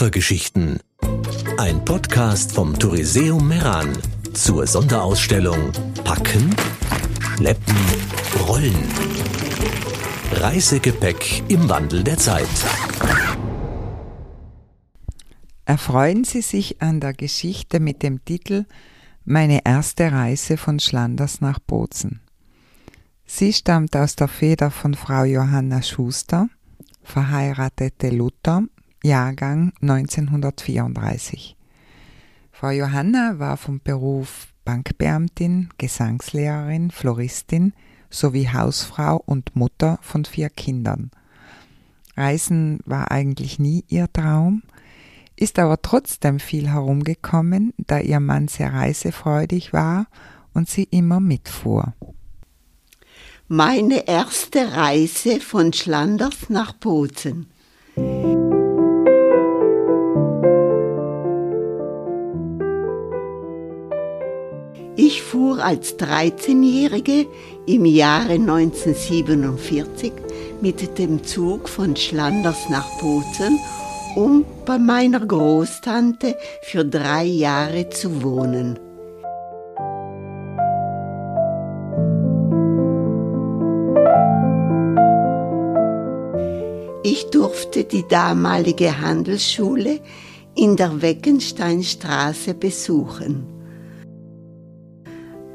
[0.00, 0.80] Koffergeschichten.
[1.58, 3.92] Ein Podcast vom Touriseum Meran
[4.32, 5.72] zur Sonderausstellung
[6.04, 6.56] Packen,
[7.36, 7.76] Schleppen,
[8.48, 8.82] Rollen.
[10.32, 12.48] Reisegepäck im Wandel der Zeit.
[15.66, 18.64] Erfreuen Sie sich an der Geschichte mit dem Titel
[19.26, 22.22] Meine erste Reise von Schlanders nach Bozen.
[23.26, 26.48] Sie stammt aus der Feder von Frau Johanna Schuster,
[27.02, 28.62] verheiratete Luther,
[29.02, 31.56] Jahrgang 1934.
[32.52, 37.72] Frau Johanna war vom Beruf Bankbeamtin, Gesangslehrerin, Floristin
[38.10, 41.10] sowie Hausfrau und Mutter von vier Kindern.
[42.16, 44.62] Reisen war eigentlich nie ihr Traum,
[45.36, 50.06] ist aber trotzdem viel herumgekommen, da ihr Mann sehr reisefreudig war
[50.52, 51.94] und sie immer mitfuhr.
[53.48, 57.46] Meine erste Reise von Schlanders nach Bozen.
[65.02, 67.26] Ich fuhr als 13-Jährige
[67.64, 70.12] im Jahre 1947
[70.60, 73.58] mit dem Zug von Schlanders nach Bozen,
[74.14, 78.78] um bei meiner Großtante für drei Jahre zu wohnen.
[87.02, 90.00] Ich durfte die damalige Handelsschule
[90.54, 93.59] in der Weckensteinstraße besuchen.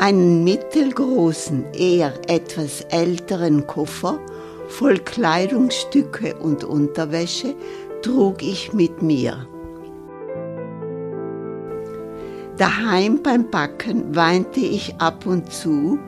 [0.00, 4.20] Einen mittelgroßen, eher etwas älteren Koffer
[4.68, 7.56] voll Kleidungsstücke und Unterwäsche
[8.02, 9.48] trug ich mit mir.
[12.58, 15.98] Daheim beim Backen weinte ich ab und zu,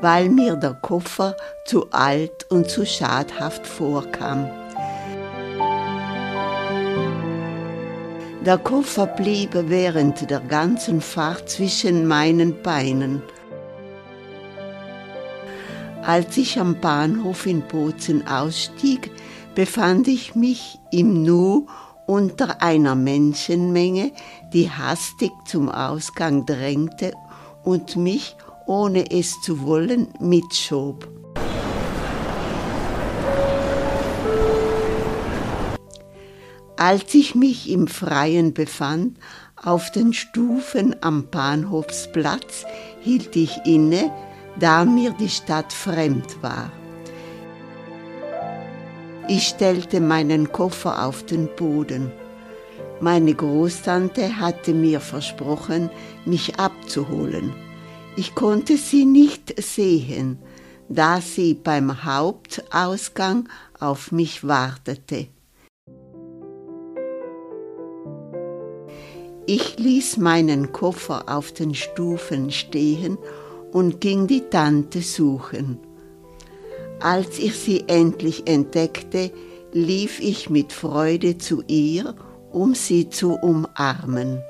[0.00, 4.48] weil mir der Koffer zu alt und zu schadhaft vorkam.
[8.46, 13.22] Der Koffer blieb während der ganzen Fahrt zwischen meinen Beinen.
[16.10, 19.12] Als ich am Bahnhof in Bozen ausstieg,
[19.54, 21.68] befand ich mich im Nu
[22.04, 24.10] unter einer Menschenmenge,
[24.52, 27.14] die hastig zum Ausgang drängte
[27.62, 28.34] und mich,
[28.66, 31.08] ohne es zu wollen, mitschob.
[36.76, 39.16] Als ich mich im Freien befand,
[39.54, 42.64] auf den Stufen am Bahnhofsplatz,
[43.00, 44.10] hielt ich inne,
[44.58, 46.70] da mir die Stadt fremd war.
[49.28, 52.10] Ich stellte meinen Koffer auf den Boden.
[53.00, 55.88] Meine Großtante hatte mir versprochen,
[56.24, 57.52] mich abzuholen.
[58.16, 60.38] Ich konnte sie nicht sehen,
[60.88, 65.28] da sie beim Hauptausgang auf mich wartete.
[69.46, 73.16] Ich ließ meinen Koffer auf den Stufen stehen
[73.72, 75.78] und ging die Tante suchen.
[77.00, 79.30] Als ich sie endlich entdeckte,
[79.72, 82.14] lief ich mit Freude zu ihr,
[82.52, 84.42] um sie zu umarmen.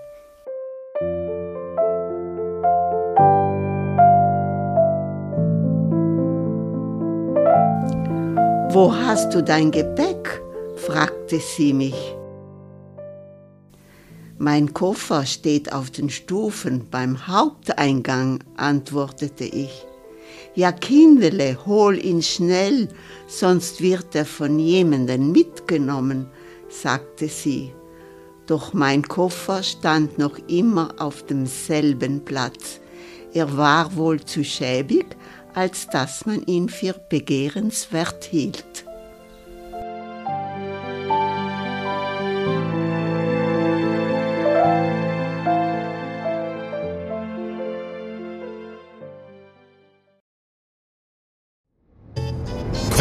[8.72, 10.42] Wo hast du dein Gepäck?
[10.76, 12.19] fragte sie mich.
[14.42, 19.84] Mein Koffer steht auf den Stufen beim Haupteingang, antwortete ich.
[20.54, 22.88] Ja, Kindele, hol ihn schnell,
[23.28, 26.26] sonst wird er von jemandem mitgenommen,
[26.70, 27.74] sagte sie.
[28.46, 32.80] Doch mein Koffer stand noch immer auf demselben Platz.
[33.34, 35.04] Er war wohl zu schäbig,
[35.52, 38.86] als dass man ihn für begehrenswert hielt.